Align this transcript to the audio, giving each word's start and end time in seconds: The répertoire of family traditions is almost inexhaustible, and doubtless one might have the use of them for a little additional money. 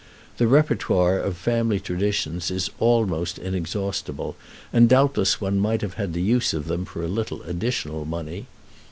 The 0.37 0.45
répertoire 0.47 1.21
of 1.23 1.37
family 1.37 1.79
traditions 1.79 2.49
is 2.49 2.71
almost 2.79 3.37
inexhaustible, 3.37 4.35
and 4.73 4.89
doubtless 4.89 5.39
one 5.39 5.59
might 5.59 5.81
have 5.81 6.13
the 6.13 6.23
use 6.23 6.55
of 6.55 6.65
them 6.65 6.85
for 6.85 7.03
a 7.03 7.07
little 7.07 7.43
additional 7.43 8.03
money. 8.03 8.47